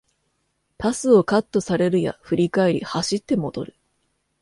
[0.79, 3.75] パスをカットされるや振り返り走って戻る